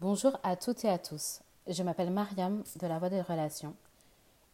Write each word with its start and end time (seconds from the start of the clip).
Bonjour 0.00 0.38
à 0.44 0.54
toutes 0.54 0.84
et 0.84 0.88
à 0.88 0.96
tous. 0.96 1.40
Je 1.66 1.82
m'appelle 1.82 2.12
Mariam 2.12 2.62
de 2.80 2.86
la 2.86 3.00
Voix 3.00 3.10
des 3.10 3.20
Relations 3.20 3.74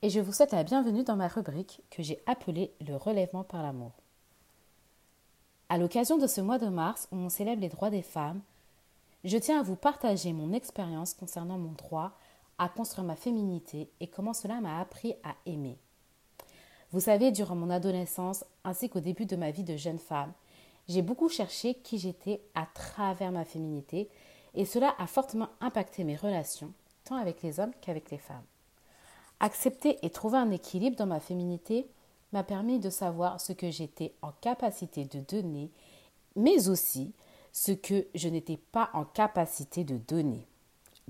et 0.01 0.09
je 0.09 0.19
vous 0.19 0.33
souhaite 0.33 0.53
la 0.53 0.65
bienvenue 0.65 1.05
dans 1.05 1.17
ma 1.17 1.29
rubrique 1.29 1.83
que 1.91 2.03
j'ai 2.03 2.23
appelée 2.25 2.73
Le 2.89 2.97
relèvement 2.97 3.45
par 3.45 3.63
l'amour. 3.63 3.93
À 5.69 5.77
l'occasion 5.77 6.17
de 6.17 6.27
ce 6.27 6.41
mois 6.41 6.59
de 6.59 6.69
mars 6.69 7.09
où 7.13 7.17
on 7.17 7.29
célèbre 7.29 7.61
les 7.61 7.69
droits 7.69 7.91
des 7.91 8.01
femmes, 8.01 8.41
je 9.23 9.37
tiens 9.37 9.61
à 9.61 9.63
vous 9.63 9.77
partager 9.77 10.33
mon 10.33 10.55
expérience 10.55 11.13
concernant 11.13 11.59
mon 11.59 11.73
droit 11.73 12.13
à 12.57 12.71
construire 12.71 13.07
ma 13.07 13.15
féminité 13.15 13.91
et 14.01 14.07
comment 14.07 14.33
cela 14.33 14.63
m'a 14.63 14.81
appris 14.81 15.13
à 15.25 15.35
aimer. 15.45 15.77
Vous 16.91 17.01
savez, 17.01 17.33
durant 17.33 17.55
mon 17.55 17.69
adolescence 17.69 18.47
ainsi 18.65 18.89
qu'au 18.89 19.01
début 19.01 19.27
de 19.27 19.37
ma 19.37 19.51
vie 19.51 19.63
de 19.63 19.77
jeune 19.77 19.99
femme, 19.99 20.33
j'ai 20.89 21.03
beaucoup 21.03 21.29
cherché 21.29 21.75
qui 21.75 21.99
j'étais 21.99 22.41
à 22.55 22.67
travers 22.73 23.31
ma 23.31 23.45
féminité 23.45 24.09
et 24.55 24.65
cela 24.65 24.95
a 24.99 25.07
fortement 25.07 25.49
impacté 25.61 26.05
mes 26.05 26.17
relations, 26.17 26.73
tant 27.05 27.17
avec 27.17 27.43
les 27.43 27.61
hommes 27.61 27.73
qu'avec 27.81 28.11
les 28.11 28.19
femmes. 28.19 28.45
Accepter 29.41 29.99
et 30.03 30.11
trouver 30.11 30.39
un 30.39 30.51
équilibre 30.51 30.97
dans 30.97 31.07
ma 31.07 31.21
féminité 31.21 31.89
m'a 32.33 32.45
permis 32.45 32.79
de 32.79 32.91
savoir 32.91 33.41
ce 33.41 33.53
que 33.53 33.71
j'étais 33.71 34.15
en 34.23 34.33
capacité 34.41 35.05
de 35.05 35.21
donner, 35.21 35.71
mais 36.37 36.69
aussi 36.69 37.13
ce 37.53 37.73
que 37.73 38.07
je 38.15 38.29
n'étais 38.29 38.57
pas 38.57 38.91
en 38.93 39.05
capacité 39.05 39.85
de 39.85 39.99
donner. 39.99 40.47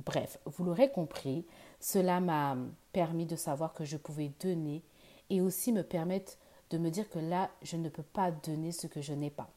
Bref, 0.05 0.39
vous 0.45 0.65
l'aurez 0.65 0.91
compris, 0.91 1.47
cela 1.81 2.21
m'a 2.21 2.57
permis 2.93 3.27
de 3.27 3.37
savoir 3.37 3.73
que 3.73 3.85
je 3.85 3.97
pouvais 3.97 4.33
donner 4.41 4.83
et 5.31 5.41
aussi 5.41 5.73
me 5.73 5.83
permettre 5.83 6.37
de 6.71 6.79
me 6.79 6.91
dire 6.91 7.09
que 7.09 7.19
là, 7.19 7.51
je 7.63 7.77
ne 7.77 7.89
peux 7.89 8.03
pas 8.03 8.31
donner 8.31 8.73
ce 8.73 8.87
que 8.87 9.01
je 9.01 9.13
n'ai 9.13 9.31
pas. 9.31 9.51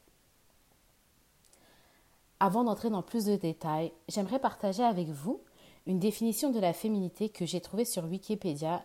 Avant 2.40 2.62
d'entrer 2.64 2.90
dans 2.90 3.02
plus 3.02 3.24
de 3.24 3.36
détails, 3.36 3.92
j'aimerais 4.08 4.38
partager 4.38 4.84
avec 4.84 5.08
vous 5.08 5.40
une 5.86 5.98
définition 5.98 6.50
de 6.50 6.60
la 6.60 6.72
féminité 6.72 7.28
que 7.28 7.46
j'ai 7.46 7.60
trouvée 7.60 7.84
sur 7.84 8.04
Wikipédia 8.04 8.84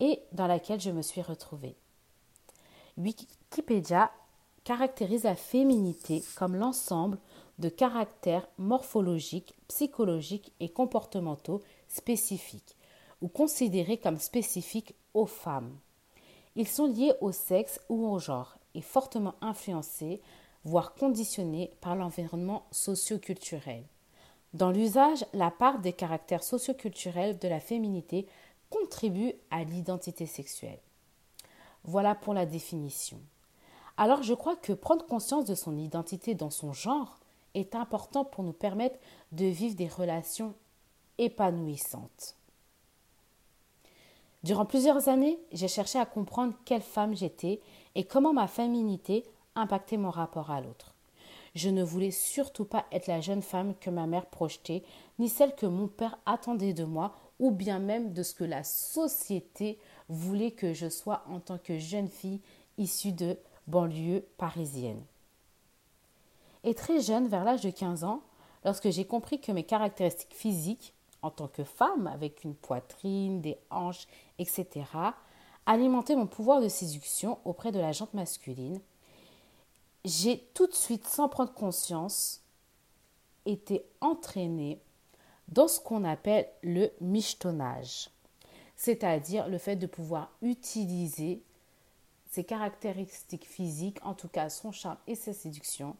et 0.00 0.20
dans 0.32 0.46
laquelle 0.46 0.80
je 0.80 0.90
me 0.90 1.02
suis 1.02 1.22
retrouvée. 1.22 1.76
Wikipédia 2.96 4.12
caractérise 4.64 5.24
la 5.24 5.34
féminité 5.34 6.22
comme 6.36 6.54
l'ensemble 6.54 7.18
de 7.58 7.68
caractères 7.68 8.46
morphologiques, 8.58 9.54
psychologiques 9.66 10.52
et 10.60 10.68
comportementaux 10.68 11.62
spécifiques 11.88 12.76
ou 13.20 13.28
considérés 13.28 13.98
comme 13.98 14.18
spécifiques 14.18 14.94
aux 15.14 15.26
femmes. 15.26 15.76
Ils 16.54 16.68
sont 16.68 16.86
liés 16.86 17.14
au 17.20 17.32
sexe 17.32 17.80
ou 17.88 18.06
au 18.06 18.18
genre 18.18 18.56
et 18.74 18.82
fortement 18.82 19.34
influencés, 19.40 20.20
voire 20.64 20.94
conditionnés 20.94 21.70
par 21.80 21.96
l'environnement 21.96 22.66
socio-culturel. 22.70 23.84
Dans 24.54 24.70
l'usage, 24.70 25.24
la 25.32 25.50
part 25.50 25.78
des 25.78 25.92
caractères 25.92 26.42
socioculturels 26.44 27.38
de 27.38 27.48
la 27.48 27.60
féminité 27.60 28.26
contribue 28.70 29.32
à 29.50 29.64
l'identité 29.64 30.26
sexuelle. 30.26 30.78
Voilà 31.84 32.14
pour 32.14 32.34
la 32.34 32.46
définition. 32.46 33.18
Alors 33.96 34.22
je 34.22 34.34
crois 34.34 34.56
que 34.56 34.72
prendre 34.72 35.06
conscience 35.06 35.44
de 35.44 35.54
son 35.54 35.76
identité 35.76 36.34
dans 36.34 36.50
son 36.50 36.72
genre 36.72 37.18
est 37.54 37.74
important 37.74 38.24
pour 38.24 38.44
nous 38.44 38.52
permettre 38.52 38.98
de 39.32 39.46
vivre 39.46 39.76
des 39.76 39.88
relations 39.88 40.54
épanouissantes. 41.18 42.36
Durant 44.42 44.64
plusieurs 44.64 45.08
années, 45.08 45.38
j'ai 45.52 45.68
cherché 45.68 45.98
à 45.98 46.06
comprendre 46.06 46.54
quelle 46.64 46.82
femme 46.82 47.14
j'étais 47.14 47.60
et 47.94 48.04
comment 48.04 48.32
ma 48.32 48.48
féminité 48.48 49.24
impactait 49.54 49.96
mon 49.96 50.10
rapport 50.10 50.50
à 50.50 50.60
l'autre. 50.60 50.94
Je 51.54 51.68
ne 51.68 51.82
voulais 51.82 52.10
surtout 52.10 52.64
pas 52.64 52.86
être 52.92 53.06
la 53.06 53.20
jeune 53.20 53.42
femme 53.42 53.74
que 53.78 53.90
ma 53.90 54.06
mère 54.06 54.26
projetait, 54.26 54.82
ni 55.18 55.28
celle 55.28 55.54
que 55.54 55.66
mon 55.66 55.86
père 55.86 56.18
attendait 56.24 56.72
de 56.72 56.84
moi, 56.84 57.14
ou 57.38 57.50
bien 57.50 57.78
même 57.78 58.12
de 58.12 58.22
ce 58.22 58.34
que 58.34 58.44
la 58.44 58.64
société 58.64 59.78
voulait 60.08 60.52
que 60.52 60.72
je 60.72 60.88
sois 60.88 61.24
en 61.28 61.40
tant 61.40 61.58
que 61.58 61.78
jeune 61.78 62.08
fille 62.08 62.40
issue 62.78 63.12
de 63.12 63.36
banlieue 63.66 64.24
parisienne. 64.38 65.02
Et 66.64 66.74
très 66.74 67.00
jeune, 67.00 67.28
vers 67.28 67.44
l'âge 67.44 67.62
de 67.62 67.70
15 67.70 68.04
ans, 68.04 68.22
lorsque 68.64 68.90
j'ai 68.90 69.04
compris 69.04 69.40
que 69.40 69.52
mes 69.52 69.64
caractéristiques 69.64 70.34
physiques, 70.34 70.94
en 71.20 71.30
tant 71.30 71.48
que 71.48 71.64
femme, 71.64 72.06
avec 72.06 72.44
une 72.44 72.54
poitrine, 72.54 73.40
des 73.40 73.58
hanches, 73.70 74.06
etc., 74.38 74.84
alimentaient 75.66 76.16
mon 76.16 76.26
pouvoir 76.26 76.60
de 76.60 76.68
séduction 76.68 77.38
auprès 77.44 77.72
de 77.72 77.78
la 77.78 77.92
jante 77.92 78.14
masculine, 78.14 78.80
j'ai 80.04 80.38
tout 80.54 80.66
de 80.66 80.74
suite, 80.74 81.06
sans 81.06 81.28
prendre 81.28 81.52
conscience, 81.52 82.42
été 83.46 83.84
entraînée 84.00 84.80
dans 85.48 85.68
ce 85.68 85.80
qu'on 85.80 86.04
appelle 86.04 86.48
le 86.62 86.90
michetonnage, 87.00 88.10
c'est-à-dire 88.76 89.48
le 89.48 89.58
fait 89.58 89.76
de 89.76 89.86
pouvoir 89.86 90.32
utiliser 90.42 91.42
ses 92.30 92.44
caractéristiques 92.44 93.46
physiques, 93.46 93.98
en 94.02 94.14
tout 94.14 94.28
cas 94.28 94.48
son 94.48 94.72
charme 94.72 94.96
et 95.06 95.14
sa 95.14 95.32
séduction, 95.32 95.96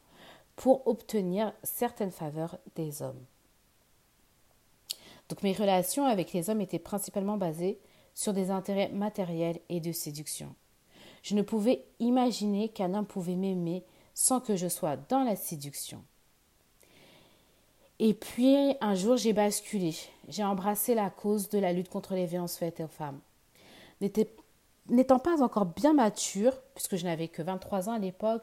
pour 0.56 0.86
obtenir 0.86 1.52
certaines 1.62 2.10
faveurs 2.10 2.58
des 2.74 3.02
hommes. 3.02 3.24
Donc 5.28 5.42
mes 5.42 5.52
relations 5.52 6.04
avec 6.04 6.32
les 6.32 6.50
hommes 6.50 6.60
étaient 6.60 6.78
principalement 6.78 7.36
basées 7.36 7.78
sur 8.14 8.32
des 8.32 8.50
intérêts 8.50 8.88
matériels 8.90 9.60
et 9.68 9.80
de 9.80 9.92
séduction. 9.92 10.54
Je 11.22 11.34
ne 11.34 11.42
pouvais 11.42 11.84
imaginer 12.00 12.68
qu'un 12.68 12.94
homme 12.94 13.06
pouvait 13.06 13.36
m'aimer 13.36 13.84
sans 14.14 14.40
que 14.40 14.56
je 14.56 14.68
sois 14.68 14.96
dans 15.08 15.22
la 15.22 15.36
séduction. 15.36 16.02
Et 17.98 18.14
puis 18.14 18.74
un 18.80 18.94
jour 18.94 19.16
j'ai 19.16 19.32
basculé, 19.32 19.94
j'ai 20.28 20.42
embrassé 20.42 20.94
la 20.94 21.10
cause 21.10 21.48
de 21.48 21.58
la 21.58 21.72
lutte 21.72 21.88
contre 21.88 22.14
les 22.14 22.26
violences 22.26 22.56
faites 22.56 22.80
aux 22.80 22.88
femmes. 22.88 23.20
N'étant 24.88 25.20
pas 25.20 25.42
encore 25.42 25.66
bien 25.66 25.92
mature, 25.92 26.60
puisque 26.74 26.96
je 26.96 27.04
n'avais 27.04 27.28
que 27.28 27.42
23 27.42 27.88
ans 27.88 27.92
à 27.92 27.98
l'époque, 28.00 28.42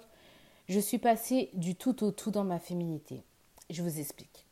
je 0.70 0.80
suis 0.80 1.00
passée 1.00 1.50
du 1.54 1.76
tout 1.76 2.04
au 2.04 2.12
tout 2.12 2.32
dans 2.32 2.46
ma 2.46 2.60
féminité. 2.60 3.24
Je 3.70 3.84
vous 3.84 4.00
explique. 4.00 4.46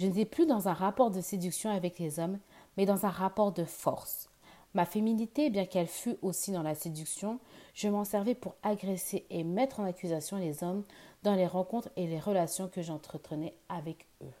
Je 0.00 0.06
n'étais 0.06 0.24
plus 0.24 0.46
dans 0.46 0.68
un 0.68 0.72
rapport 0.72 1.10
de 1.10 1.20
séduction 1.20 1.70
avec 1.70 1.98
les 1.98 2.18
hommes, 2.18 2.38
mais 2.76 2.86
dans 2.86 3.06
un 3.06 3.10
rapport 3.10 3.52
de 3.52 3.64
force. 3.64 4.30
Ma 4.74 4.86
féminité, 4.86 5.50
bien 5.50 5.66
qu'elle 5.66 5.86
fût 5.86 6.16
aussi 6.22 6.50
dans 6.52 6.62
la 6.62 6.74
séduction, 6.74 7.40
je 7.74 7.88
m'en 7.88 8.04
servais 8.04 8.34
pour 8.34 8.54
agresser 8.62 9.26
et 9.28 9.44
mettre 9.44 9.80
en 9.80 9.84
accusation 9.84 10.38
les 10.38 10.64
hommes 10.64 10.84
dans 11.22 11.34
les 11.34 11.46
rencontres 11.46 11.90
et 11.96 12.06
les 12.06 12.18
relations 12.18 12.68
que 12.68 12.82
j'entretenais 12.82 13.54
avec 13.68 14.06
eux. 14.22 14.32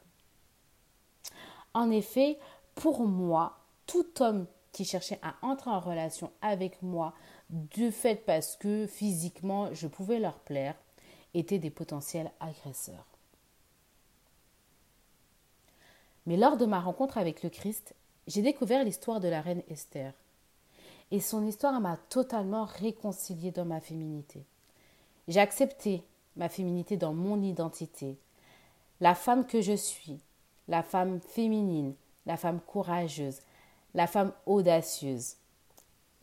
En 1.74 1.90
effet, 1.90 2.38
pour 2.74 3.06
moi, 3.06 3.58
tout 3.86 4.22
homme 4.22 4.46
qui 4.72 4.84
cherchait 4.84 5.20
à 5.22 5.34
entrer 5.42 5.70
en 5.70 5.80
relation 5.80 6.30
avec 6.40 6.82
moi, 6.82 7.12
du 7.50 7.92
fait 7.92 8.16
parce 8.16 8.56
que 8.56 8.86
physiquement 8.86 9.74
je 9.74 9.86
pouvais 9.86 10.18
leur 10.18 10.38
plaire, 10.38 10.74
étaient 11.34 11.58
des 11.58 11.70
potentiels 11.70 12.30
agresseurs. 12.40 13.06
Mais 16.26 16.36
lors 16.36 16.56
de 16.56 16.66
ma 16.66 16.80
rencontre 16.80 17.18
avec 17.18 17.42
le 17.42 17.50
Christ, 17.50 17.94
j'ai 18.26 18.42
découvert 18.42 18.84
l'histoire 18.84 19.20
de 19.20 19.28
la 19.28 19.40
reine 19.40 19.62
Esther. 19.68 20.12
Et 21.12 21.20
son 21.20 21.46
histoire 21.46 21.78
m'a 21.78 21.98
totalement 21.98 22.64
réconciliée 22.64 23.50
dans 23.50 23.66
ma 23.66 23.80
féminité. 23.80 24.46
J'ai 25.28 25.40
accepté 25.40 26.02
ma 26.36 26.48
féminité 26.48 26.96
dans 26.96 27.12
mon 27.12 27.42
identité. 27.42 28.16
La 28.98 29.14
femme 29.14 29.46
que 29.46 29.60
je 29.60 29.74
suis, 29.74 30.18
la 30.68 30.82
femme 30.82 31.20
féminine, 31.20 31.94
la 32.24 32.38
femme 32.38 32.60
courageuse, 32.60 33.40
la 33.92 34.06
femme 34.06 34.32
audacieuse. 34.46 35.34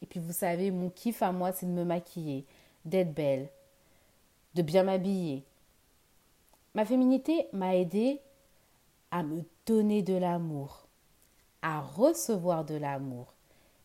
Et 0.01 0.07
puis 0.07 0.19
vous 0.19 0.33
savez, 0.33 0.72
mon 0.72 0.89
kiff 0.89 1.21
à 1.21 1.31
moi, 1.31 1.51
c'est 1.51 1.67
de 1.67 1.71
me 1.71 1.83
maquiller, 1.83 2.47
d'être 2.83 3.13
belle, 3.13 3.47
de 4.56 4.63
bien 4.63 4.81
m'habiller. 4.81 5.44
Ma 6.73 6.83
féminité 6.83 7.47
m'a 7.53 7.75
aidé 7.75 8.21
à 9.11 9.21
me 9.21 9.44
donner 9.67 10.01
de 10.01 10.15
l'amour, 10.15 10.88
à 11.62 11.80
recevoir 11.80 12.65
de 12.65 12.74
l'amour 12.75 13.35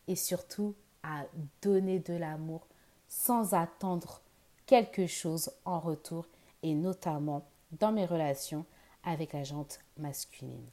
et 0.09 0.17
surtout 0.17 0.75
à 1.05 1.27
donner 1.63 2.01
de 2.01 2.15
l'amour 2.15 2.67
sans 3.09 3.55
attendre 3.55 4.23
quelque 4.67 5.07
chose 5.07 5.51
en 5.65 5.79
retour 5.79 6.27
et 6.63 6.75
notamment 6.75 7.47
dans 7.73 7.93
mes 7.93 8.07
relations 8.07 8.65
avec 9.05 9.33
la 9.33 9.45
jante 9.45 9.81
masculine. 9.99 10.67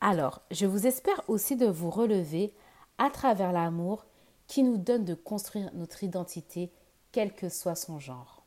Alors, 0.00 0.42
je 0.50 0.66
vous 0.66 0.86
espère 0.86 1.22
aussi 1.28 1.56
de 1.56 1.66
vous 1.66 1.90
relever 1.90 2.52
à 2.98 3.10
travers 3.10 3.52
l'amour 3.52 4.04
qui 4.46 4.62
nous 4.62 4.78
donne 4.78 5.04
de 5.04 5.14
construire 5.14 5.70
notre 5.74 6.02
identité, 6.04 6.70
quel 7.12 7.32
que 7.34 7.48
soit 7.48 7.74
son 7.74 7.98
genre. 7.98 8.44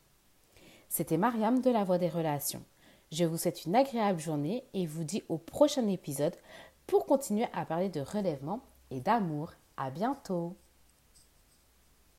C'était 0.88 1.16
Mariam 1.16 1.60
de 1.60 1.70
la 1.70 1.84
Voix 1.84 1.98
des 1.98 2.08
Relations. 2.08 2.62
Je 3.12 3.24
vous 3.24 3.36
souhaite 3.36 3.64
une 3.64 3.76
agréable 3.76 4.18
journée 4.18 4.64
et 4.74 4.86
vous 4.86 5.04
dis 5.04 5.22
au 5.28 5.38
prochain 5.38 5.86
épisode 5.88 6.36
pour 6.86 7.06
continuer 7.06 7.46
à 7.52 7.64
parler 7.64 7.88
de 7.88 8.00
relèvement 8.00 8.60
et 8.90 9.00
d'amour. 9.00 9.52
À 9.76 9.90
bientôt! 9.90 10.56